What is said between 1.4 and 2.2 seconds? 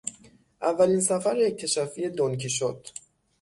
اکتشافی